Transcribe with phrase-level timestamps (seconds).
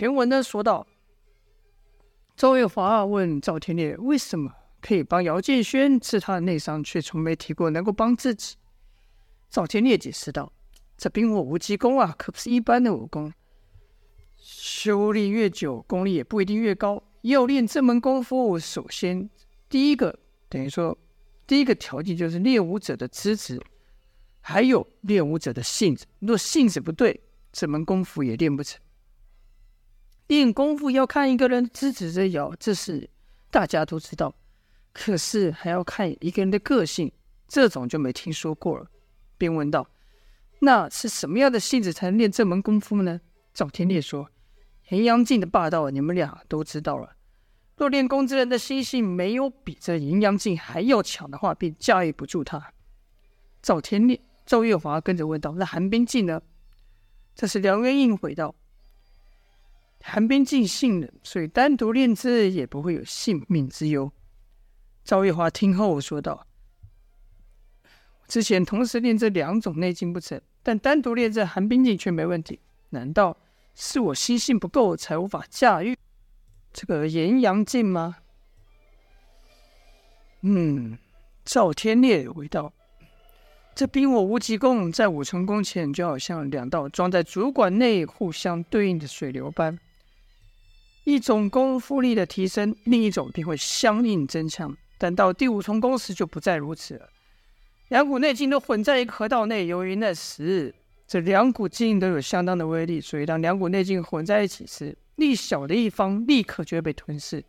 [0.00, 0.86] 前文呢说到，
[2.34, 8.56] 赵月华问赵天烈为什么可以帮姚建轩治他的内伤，却从没提过能够帮自己。
[9.50, 10.50] 赵天烈解释道
[10.96, 13.30] ：“这冰火无极功啊，可不是一般的武功。
[14.38, 17.02] 修炼越久，功力也不一定越高。
[17.20, 19.28] 要练这门功夫，首先
[19.68, 20.96] 第一个等于说，
[21.46, 23.60] 第一个条件就是练武者的资质，
[24.40, 26.06] 还有练武者的性子。
[26.20, 27.20] 若性子不对，
[27.52, 28.80] 这门功夫也练不成。
[30.30, 33.10] 练功夫要看一个人资质之遥，这是
[33.50, 34.32] 大家都知道。
[34.92, 37.10] 可是还要看一个人的个性，
[37.48, 38.86] 这种就没听说过了。
[39.36, 39.88] 便问道
[40.62, 43.20] ：“那是什么样的性子才能练这门功夫呢？”
[43.52, 44.30] 赵天烈说
[44.90, 47.16] ：“严阳镜的霸道，你们俩都知道了。
[47.76, 52.72] 若练功之人的心性没有比这阴阳镜还要强的话，便驾驭不住他。”
[53.60, 56.40] 赵天烈、赵月华跟着问道：“那寒冰镜呢？”
[57.34, 58.54] 这时梁元英回道
[60.10, 64.10] ：“寒冰静性冷，所以单独练之也不会有性命之忧。”
[65.04, 66.46] 赵月华听后说道
[68.26, 72.58] ：“之前同时练这两种内镜不成，但单独练这寒冰镜却没问题。
[72.90, 73.36] 难道
[73.74, 75.96] 是我心性不够，才无法驾驭
[76.72, 78.16] 这个炎阳镜吗？”
[80.42, 80.98] 嗯，
[81.44, 82.72] 赵天烈回道。
[83.74, 89.78] 这冰火无极功在五成功前，就好像两道装在主管内互相对应的水流般，
[91.04, 94.76] 一种功夫力的提升，另一种便会相应增强。
[94.98, 97.08] 但到第五重功时就不再如此了，
[97.88, 99.66] 两股内劲都混在一个河道内。
[99.66, 100.74] 由于那时
[101.06, 107.42] 这两股劲都有相当的威力，所以当两股内劲混在一起时，力小的一方立刻就会被吞噬，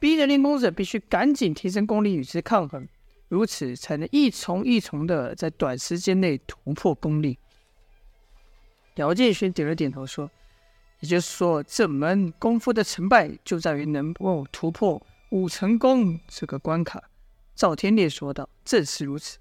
[0.00, 2.86] 逼着练功者必须赶紧提升功力与之抗衡。
[3.28, 7.38] 如此才能一重一重的在短时间内突破功力。
[8.96, 10.28] 姚建勋点了点头说
[11.00, 17.02] ：“也就是说，这门功夫的成败就在于能否突破五成功这个关卡。”
[17.56, 19.38] 赵天烈说道：“正是如此。”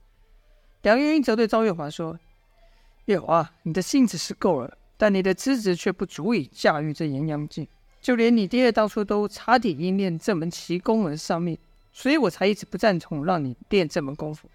[0.84, 2.18] 梁云云则对赵月华说
[3.06, 7.68] ：“月华，你的性子是够了，但你的资质却不足以驾驭这炎阳靖。
[8.02, 11.58] 就连你爹当初都差点因练这门奇功而丧命。”
[11.92, 14.48] 所以我才一直不赞同让你练这门功夫，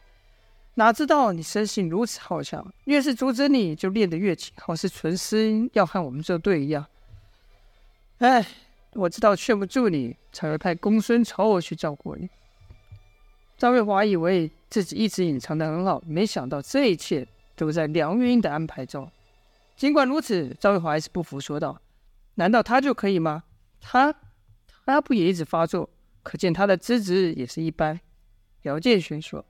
[0.75, 6.87] 哪知道你生性如此好强，越是阻止你就练得越紧，好似存心要和我们作对一样。
[8.19, 8.47] 哎，
[8.93, 12.29] 我知道劝不住你，才会派公孙丑去照顾你。
[13.57, 17.27] 赵瑞华以为自己一直隐藏得很好，没想到这一切
[17.57, 19.11] 都在梁云的安排中。
[19.77, 21.81] 尽管如此，赵月华还是不服，说道
[22.37, 23.45] ：“难道他就可以吗？
[23.81, 24.15] 他，
[24.87, 25.91] 他不也一直发作？”
[26.23, 28.01] 可见他的资质也是一般。
[28.63, 29.45] 姚建勋说：“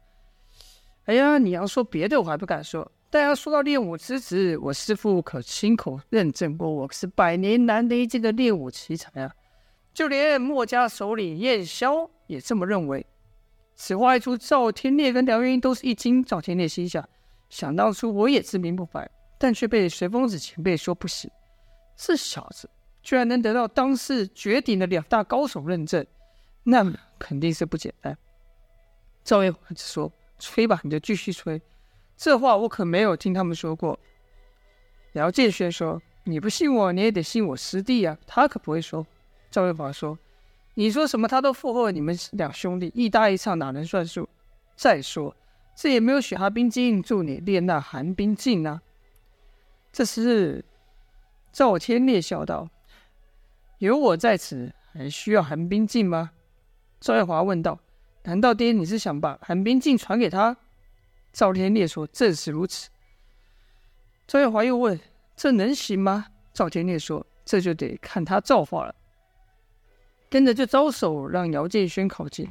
[1.04, 9.32] 哎呀，你要说别的我还不敢说，但要说到练武之子，我师父可亲口认证过，我是百年难得一见的练武奇才啊！
[9.92, 13.06] 就连墨家首领燕霄也这么认为。”
[13.76, 16.24] 此话一出，赵天烈跟梁云都是一惊。
[16.24, 17.08] 赵天烈心想：
[17.48, 19.08] 想当初我也自命不凡，
[19.38, 21.30] 但却被随风子前辈说不行。
[21.96, 22.68] 这小子
[23.00, 26.04] 居然能得到当世绝顶的两大高手认证。
[26.64, 26.84] 那
[27.16, 28.18] 肯定是不简单。
[29.22, 30.10] 赵月华说
[30.40, 31.62] ：“吹吧，你就继续吹。
[32.16, 33.98] 这话我可没有听他们说过。”
[35.14, 39.06] 姚建轩说：“你不信我，你也得信我师弟啊，他可不会说。”
[39.50, 40.18] 赵月华说
[40.74, 44.28] ：“你说什么，他都附和你们两兄弟，一搭一唱，哪能算数？
[44.74, 45.36] 再说，
[45.76, 48.82] 这也没有雪寒冰静助你练那寒冰镜啊。”
[49.92, 50.64] 这时，
[51.52, 52.68] 赵天烈笑道
[53.78, 56.32] ：“有我在此，还需要寒冰镜吗？”
[56.98, 57.78] 赵月华问道
[58.24, 60.56] ：“难道爹你是想把寒冰镜传给他？”
[61.34, 62.88] 赵天烈说：“正是如此。”
[64.26, 64.98] 赵月华又问
[65.36, 68.94] ：“这能行吗？”赵天烈说：“这就得看他造化了。”
[70.30, 72.48] 跟着就招手让姚建轩靠近，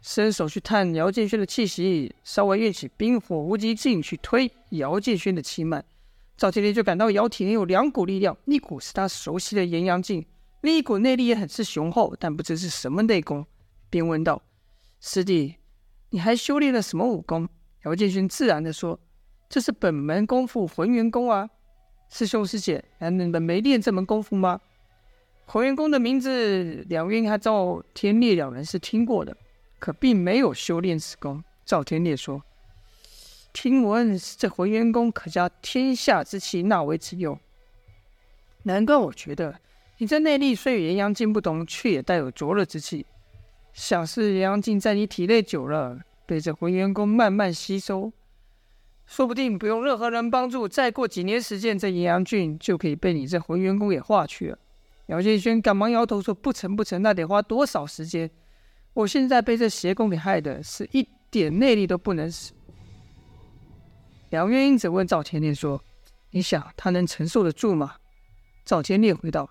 [0.00, 5.84] 伸手去探姚建轩的气息，稍微运起冰火无极劲去推姚建轩的气脉。
[6.36, 10.24] 赵天烈就感到姚体内有两股力量，一股是他熟悉的炎阳劲，
[10.60, 13.44] 另一股内力也很是雄厚，但不知是什么内功。
[13.90, 14.40] 便问道
[15.00, 15.56] ：“师弟，
[16.10, 17.48] 你还修炼了什么武功？”
[17.84, 18.98] 姚建勋自然地说
[19.48, 21.48] ：“这是本门功夫浑元功啊。”
[22.10, 24.60] 师兄师姐，难道你们没练这门功夫吗？
[25.46, 29.36] 浑元功的名字，梁云和赵天烈两人是听过的，
[29.78, 31.42] 可并没有修炼此功。
[31.64, 32.42] 赵天烈说
[33.52, 37.38] ：“听闻这浑元功可将天下之气纳为己用，
[38.64, 39.58] 难怪我觉得
[39.98, 43.06] 你这内力虽与严阳镜不同，却也带有灼热之气。”
[43.72, 46.00] 想是严阳镜在你体内久了，
[46.30, 48.12] 被这浑元功慢慢吸收，
[49.04, 54.58] 说不定不用任何人帮助，再过几年时间，这阴阳郡就可以被你这浑元功给化去了。
[55.06, 58.30] 姚建轩赶忙摇头说：“不成，不成，那得花多少时间？
[58.94, 62.52] 我现在被这邪功给害的，是一点内力都不能使。”
[64.30, 65.82] 梁元英则问赵天烈说
[66.30, 67.96] ：“你想他能承受得住吗？”
[68.64, 69.50] 赵天烈回道：“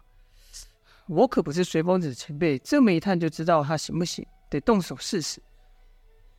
[1.10, 5.42] 我可不是随风子前辈，这么一探就知道他行不行，得动手试试。”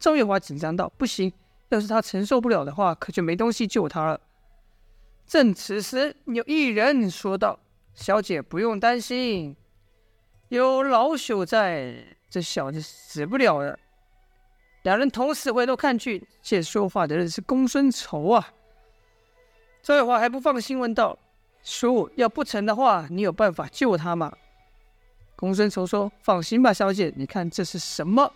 [0.01, 1.33] 赵月华紧张道：“不行，
[1.69, 4.21] 要是他承受不了的话，可就没东西救他了。”
[5.29, 7.61] 正此时，有一人说道。
[7.93, 9.55] 小姐不用担心，
[10.49, 13.79] 有老朽在，这小子死不了的。
[14.83, 18.55] 两人同时回头看去，见说话的人是公孙仇啊。
[19.83, 21.19] 赵月华还不放心，问道
[21.63, 24.33] ：“叔，要不成的话，你有办法救他吗？”
[25.37, 28.33] 公孙仇说：“放心吧，小姐，你看这是什么？”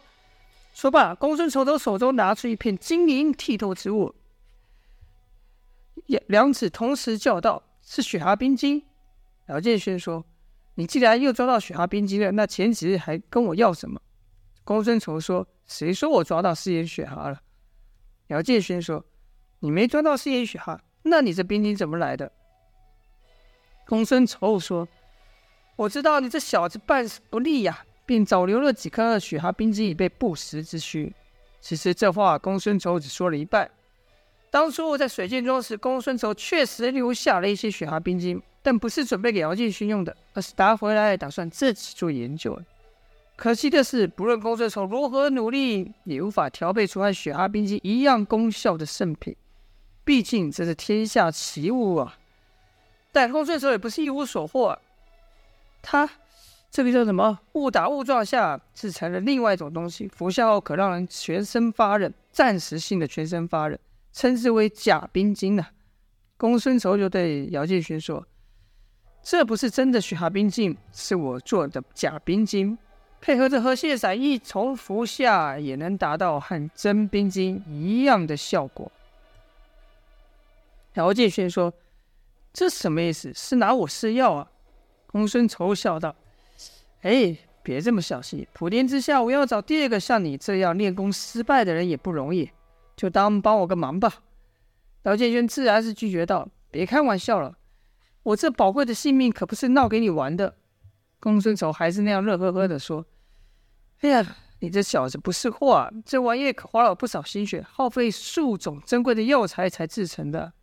[0.74, 4.12] 说罢，公孙仇从手中拿出一片晶莹剔透之物，
[6.26, 8.84] 两指同时叫道：“是雪蛤冰晶。”
[9.46, 10.26] 姚建轩说
[10.74, 14.00] ：“你既然又抓到雪蛤冰晶了，那前几日还跟我要什么？”
[14.64, 17.40] 公孙仇说：“谁说我抓到四眼雪蛤了？”
[18.28, 19.04] 姚建轩说
[19.60, 22.32] ：“你没抓到四眼雪蛤，那你这冰晶怎么来的？”
[23.86, 24.88] 公孙仇说
[25.76, 31.12] ：“我知道你这小子办事不力呀，便早留了几颗雪蛤冰晶以备不时之需。”
[31.60, 33.70] 其实这话公孙仇只说了一半。
[34.50, 38.42] 当初在水剑庄时，公孙仇确实留下了一些雪蛤冰晶。
[38.66, 42.58] 但不是准备给姚建勋用的，而是拿回来打算自己做研究。
[43.36, 49.36] 可惜的是，不论公孙仇如何努力，也无法调配出和雪蛤冰晶一样功效的圣品。
[50.02, 52.16] 毕竟这是天下奇物啊！
[53.12, 54.78] 但公孙仇也不是一无所获，
[55.82, 56.08] 他
[56.74, 57.38] 这个叫什么？
[57.52, 63.78] 误打误撞下制成了另外一种东西，服下后可让人全身发冷，暂时性的全身发冷，
[64.12, 65.70] 称之为假冰晶呢、啊。
[66.36, 68.26] 公孙仇就对姚建勋说。
[69.22, 72.76] 这不是真的雪蛤冰晶，是我做的假冰晶，
[73.20, 78.90] 配合着河蟹散一同服下，也能达到和真冰晶一样的效果。
[80.94, 81.72] 姚建轩说
[82.52, 83.32] ：“这什么意思？
[83.32, 84.50] 是拿我试药啊？”
[85.06, 86.16] 公孙仇笑道
[87.04, 92.50] ：“哎，别这么小气，普天之下，我要找第二个像你这样练功失败的人也不容易，
[92.96, 94.22] 就当帮我个忙吧。”
[95.04, 97.58] 姚建轩自然是拒绝道：“别开玩笑了。”
[98.24, 100.56] 我这宝贵的性命可不是闹给你玩的。
[101.20, 103.04] 公孙仇还是那样乐呵呵地说
[104.00, 105.90] ：“哎呀，你这小子不识货啊！
[106.06, 110.54] 这玩意可花了我不少心血，耗费数种珍贵的药材才制成的。”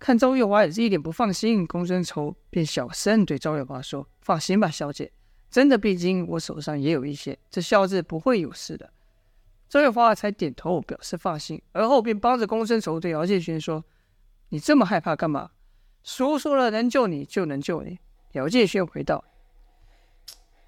[0.00, 5.12] 看赵月华也是一脸不放心，公孙仇便小声对赵月华说：“放心吧，小姐，
[5.50, 8.90] 真的冰晶我手上也有一些，这小子不会有事的。”
[9.68, 13.84] 赵月华才点头表示放心，而后便帮着公孙仇对姚建勋说
[14.48, 15.50] ：“你这么害怕干嘛？”
[16.02, 17.98] 叔说了，能救你就能救你。
[18.32, 19.22] 姚建勋回道：“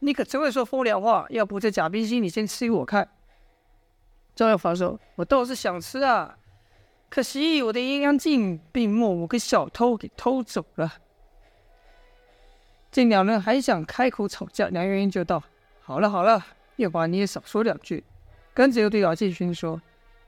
[0.00, 3.08] 你可真会说风凉话，要不这假冰心你先吃给我看。”
[4.36, 6.36] 赵月华说：“我倒是想吃啊，
[7.12, 10.94] 可惜我的阴阳镜被某个小偷给偷走了。”
[12.90, 15.42] 见两人还想开口吵架，梁元英就道
[15.84, 16.42] ：“好了好了，
[16.76, 18.02] 月华你也少说两句。”
[18.54, 19.82] 跟着又对姚建勋说：“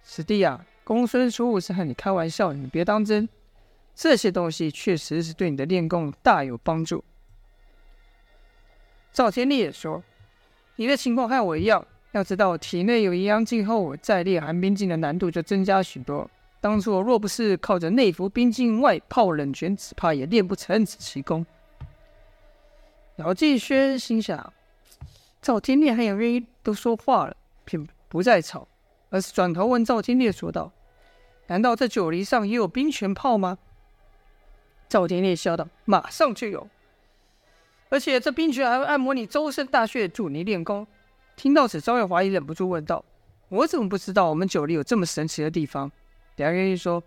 [0.05, 3.27] 师弟啊，公孙叔是和你开玩笑，你别当真。”
[3.97, 7.03] 这些东西确实是对你的练功大有帮助。
[9.11, 10.05] 赵天烈也说
[10.77, 16.29] ：“你的情况和我一样，要知道体内有阴阳镜后，再练寒冰镜的难度就增加许多。
[16.65, 21.45] 当初若不是靠着内服冰晶，外泡冷泉，只怕也练不成此奇功。”
[23.17, 24.51] 姚继轩心想：
[25.43, 28.67] 赵天烈和杨元一都说话了，便不再吵，
[29.11, 30.73] 而是转头问赵天烈说道
[31.49, 33.59] ：“难道这九黎上也有冰泉泡吗？”
[34.89, 36.67] 赵天烈笑道：“马上就有，
[37.91, 40.87] 而且这冰泉还会按摩你周身大穴，助你练功。”
[41.37, 43.05] 听到此，赵月华也忍不住问道
[43.51, 45.93] ：“我怎么不知道我们九黎有这么神奇的地方？”
[46.37, 47.03] 梁元玉说：“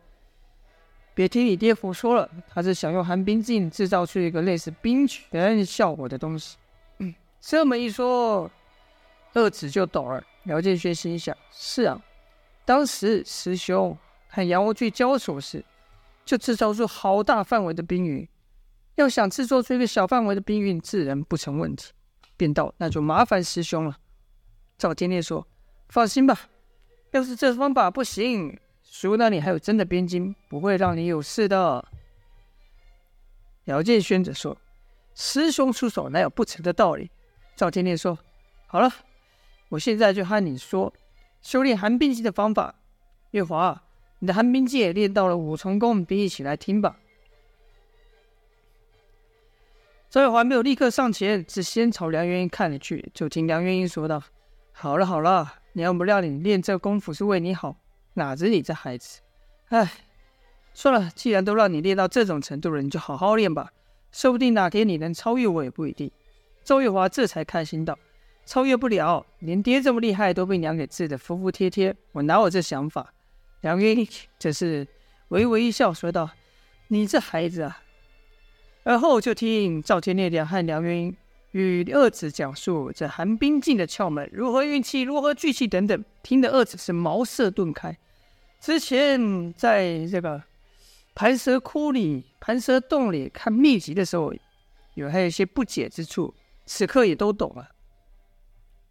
[1.14, 6.58] 别听你爹胡说了，他是想用寒冰镜制造出一个类似冰泉效果的东西。”
[7.00, 8.50] 嗯，这么一说，
[9.34, 10.24] 二子就懂了。
[10.44, 12.02] 苗建轩心想：“是啊，
[12.66, 15.64] 当时师兄和杨无惧交手时。”
[16.28, 18.28] 就制造出好大范围的冰云，
[18.96, 21.94] 要想制作出一个小范围的冰云，自然不成问题。
[22.36, 23.96] 便道：“那就麻烦师兄了。”
[24.78, 25.48] 赵天烈说
[25.88, 26.38] ：“放心吧，
[27.12, 28.60] 要是这方法不行，
[29.00, 31.86] 叔那里还有真的冰晶，不会让你有事的。”
[33.66, 34.58] 姚建轩则说
[35.14, 37.12] ：“师兄出手，哪有不成的道理？”
[37.56, 38.18] 赵天烈说
[38.66, 38.92] ：“好了，
[39.70, 40.94] 我现在就和你说
[41.42, 42.76] 修炼寒冰晶的方法。”
[43.32, 43.84] 月华。
[44.20, 46.98] 你的寒冰剑练到了五重功，便一起来听吧。
[50.10, 54.24] 赵月华没有立刻上前，只先朝梁元英看了去，就听梁元英说道
[54.74, 57.78] ：“好了好了，娘不料你练这功夫是为你好，
[58.18, 59.22] 哪知你这孩子，
[59.70, 59.90] 哎，
[60.74, 63.72] 算了，既然都让你练到这种程度了，你就好好练吧，
[64.12, 66.12] 说不定哪天你能超越我也不一定。”
[66.66, 67.98] 赵月华这才开心道
[68.44, 73.14] ：“超越不了，连爹这么厉害都被娘给治得服服帖帖，我哪有这想法？”
[73.62, 74.08] 梁元英
[74.40, 74.88] 则是
[75.30, 76.30] 微微一笑，说道
[76.90, 77.84] ：“你这孩子啊。”
[78.84, 81.16] 而后就听赵天烈两和梁元英
[81.52, 87.98] 与二子讲述这寒冰镜的窍门如何运气、如何聚气等等，听得二子是茅塞顿开。
[88.60, 90.42] 之前在这个
[91.16, 94.34] 盘蛇窟里、盘蛇洞里看秘籍的时候，
[94.96, 96.34] 有还有一些不解之处，
[96.66, 97.70] 此刻也都懂了。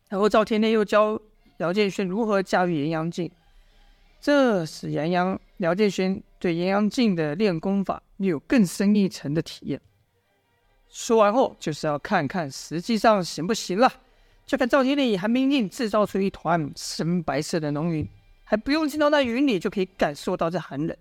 [0.08, 1.20] 然后赵天烈又教
[1.58, 3.30] 姚建轩如何驾驭炎阳镜，
[4.20, 9.80] 这使炎阳姚建轩对炎阳镜的练功法又有更深一层的体验。
[10.88, 13.92] 说完后，就是要看看实际上行不行了。
[14.46, 18.08] 就看赵天烈以寒冰镜制造出一团深白色的浓云，
[18.48, 20.96] 还不用进到那云里，就可以感受到这寒冷。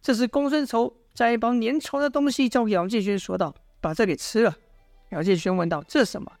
[0.00, 4.56] 这时，公孙仇将一包粘稠的东西交给姚建轩，说道：“把这给吃了。”
[5.10, 6.32] 杨建轩问道：“这是什么？”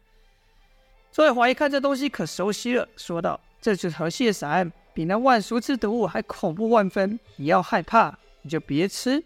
[1.12, 7.20] 周月华一看这东西可熟悉了，说道：“这就是河蟹散，比那万俗之毒物还恐怖万分。
[7.36, 9.22] 你要害怕，你就别吃。”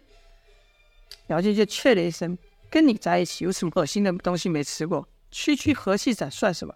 [1.27, 2.37] 杨建轩却了一声。
[2.69, 5.07] 跟你在一起有什么恶心的东西没吃过？
[5.31, 6.75] 区区河蟹散算什么？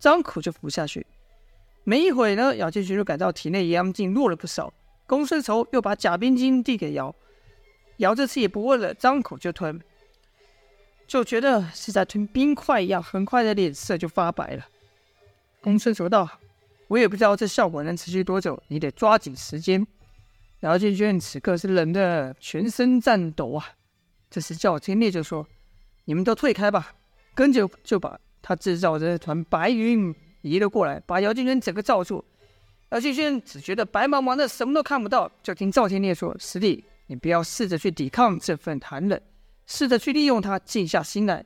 [0.00, 1.06] 张口就服下去。
[1.88, 4.74] 没一会呢，姚建勋就感到体内阳劲弱了不少。
[5.06, 7.14] 公孙仇又把假冰晶递给姚，
[7.98, 9.80] 姚这次也不问了，张口就吞，
[11.06, 14.66] 就觉得是在吞冰块一样，很快的脸色就发白了。
[15.60, 16.28] 公孙仇道
[16.88, 19.86] ：“我也不知道这效果能持续多久，你得抓紧时间。”
[20.62, 23.64] 姚建勋此刻是冷得全身颤抖啊。
[24.28, 25.46] 这时赵天烈就说
[26.06, 26.94] ：“你们都退开吧。”
[27.32, 30.12] 跟着就把他制造的这团白云
[30.46, 32.24] 移了过来，把姚建轩整个罩住。
[32.90, 35.30] 姚建轩只觉得白茫茫的，什么都看不到。
[35.42, 39.20] 就听赵天烈说：“师弟，你不要试着去抵抗这份寒冷，
[39.66, 41.44] 试着去利用它，静下心来，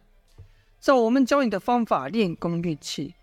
[0.81, 3.15] 照我们教你的方法练功运气。”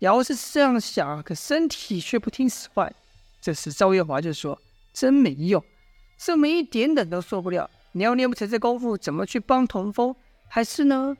[0.00, 2.92] 姚是这样想，可身体却不听使唤。
[3.40, 4.60] 这时赵月华就说
[4.92, 5.62] ：“真没用，
[6.18, 10.14] 这么一点点都受不了。”你要练不成这功夫，怎么去帮童风？
[10.48, 11.16] 还是呢？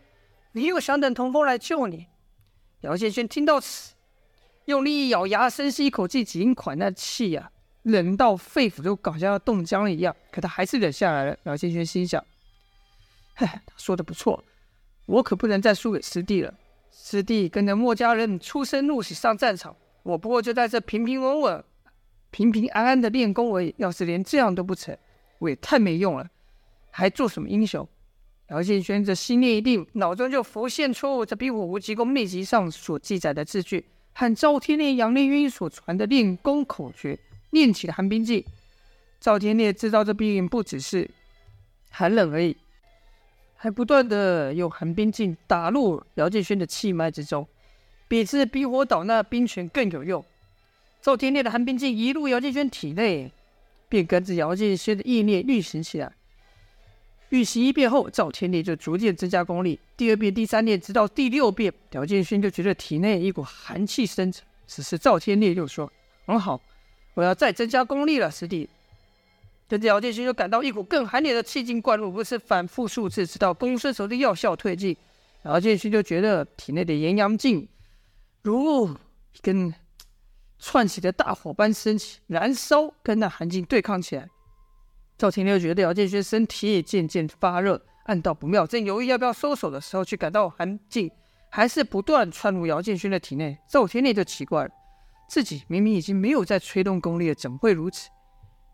[0.53, 2.07] 你又想等童风来救你？
[2.83, 3.95] 姚建轩听到此，
[4.65, 10.15] 用力一咬牙，深吸一口气，尽管那气呀、啊，冷到肺腑都搞像要冻僵了一样。
[10.31, 11.37] 可他还是忍下来了。
[11.45, 12.25] 姚建轩心想：“，
[13.37, 13.47] 他
[13.77, 14.43] 说的不错，
[15.07, 16.55] 我可不能再输给师弟了。
[16.91, 21.65] 师弟跟着墨家人出生入死上战场，我不过就在这平平稳稳、
[22.31, 23.75] 平平安安的练功而已。
[23.77, 24.97] 要是连这样都不成，
[25.39, 26.29] 我也太没用了。”
[26.93, 27.87] 还做什么英雄？
[28.51, 37.17] 姚建轩这心念一定，脑中就浮现出这冰火无极功秘籍上所记载的字句，和赵天烈、杨丽云所传的练功口诀，
[37.51, 38.45] 念起了寒冰劲。
[39.21, 41.09] 赵天烈知道这冰不只是
[41.91, 42.57] 寒冷而已，
[43.55, 47.47] 还不断的用寒冰劲打入姚建轩的气脉之中，
[48.09, 50.25] 比之冰火岛那冰泉更有用。
[51.01, 53.31] 赵天烈的寒冰劲一入姚建轩体内，
[53.89, 56.13] 便跟着姚建轩的意念运行起来。
[57.31, 59.79] 运行一遍后，赵天烈就逐渐增加功力。
[59.97, 64.45] 第二遍、第三遍，直到第六遍，姚建勋就觉得体内一股寒气生成。
[64.67, 65.91] 此时赵天烈又说
[66.27, 66.61] ：“很好，
[67.15, 68.69] 我要再增加功力了，师弟。”
[69.69, 74.97] 跟着姚建勋就感到一股更寒冷的气劲灌入，不是反复数次，直到公孙仇的药效退尽，
[75.45, 77.69] 姚建勋就觉得体内的炎阳劲
[78.43, 79.73] 如一根
[80.59, 84.29] 窜起的大火般升起，燃烧，跟那寒劲对抗起来。
[85.21, 91.11] 赵天烈觉得姚建轩身体也渐渐发热，暗道不妙，正犹豫要不要收手的时候，却感到寒劲
[91.51, 93.59] 还是不断窜入姚建轩的体内。
[93.69, 94.71] 赵天烈就奇怪了，
[95.29, 98.09] 自己明明已经没有在催动功力了，怎么会如此？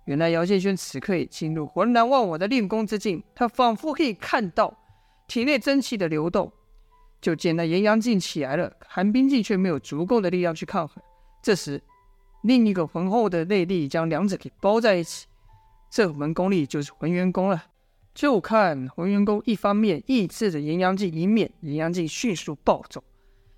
[0.04, 4.72] 原来姚建轩此刻已进入浑然忘我的练功之境，他仿佛可以看到
[5.26, 6.52] 体内真气的流动。
[7.20, 11.02] 就见那炎阳劲起来了，寒冰劲却没有足够的力量去抗衡。
[11.42, 11.82] 这时，
[12.44, 15.26] 另一个浑厚的内力将两者给包在一起。
[15.90, 17.64] 这门功力就是浑元功了。
[18.14, 23.00] 就看浑元功一方面抑制着炎阳镜，一面炎阳镜迅速暴走；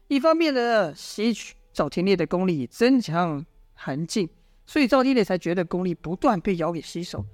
[0.08, 4.28] 一方面的吸取赵天烈的功力，增强寒劲。
[4.66, 7.24] 所以赵天烈才觉得功力不断被姚给吸收。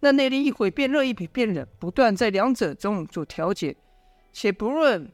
[0.00, 3.76] 那内力一会变热，一会变冷，不断在两者中做调节。
[4.32, 5.12] 且不论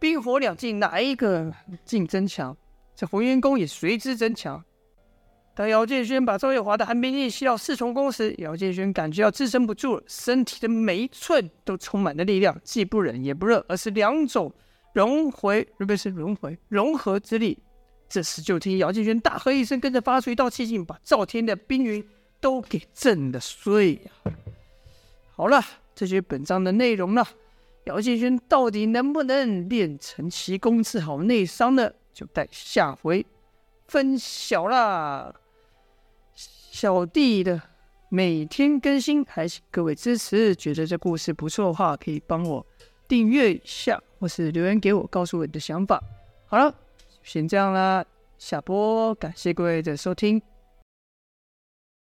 [0.00, 1.52] 冰火两境哪一个
[1.84, 2.56] 劲增强，
[2.96, 4.64] 这浑元功也随之增强。
[5.54, 14.50] 当姚建轩把赵月华的寒冰液吸到四重宫时，姚建轩感觉到自身不住了，身体的每一寸都充满了力量，既不冷也不热，而是两种
[14.94, 17.58] 融回，特别是融回融合之力。
[18.08, 22.02] 这时就听姚建轩大喝一声，跟着发出一道气劲，把赵天的冰云
[22.40, 24.32] 都给震得碎呀！
[25.36, 25.62] 好了，
[25.94, 27.28] 这就是本章的内容了。
[27.84, 31.90] 姚建轩到底能不能练成奇功治好内伤呢？
[32.14, 33.26] 就待下回
[33.88, 35.34] 分晓啦。
[36.72, 37.60] 小弟的
[38.08, 40.56] 每天更新，还请各位支持。
[40.56, 42.66] 觉得这故事不错的话，可以帮我
[43.06, 46.02] 订阅一下，或是留言给我，告诉我你的想法。
[46.46, 46.74] 好了，
[47.22, 48.02] 先这样啦，
[48.38, 50.40] 下播，感谢各位的收听。